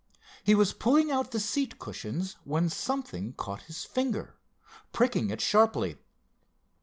[0.43, 4.35] He was pulling out the seat cushions, when something caught his finger,
[4.91, 5.99] pricking it sharply.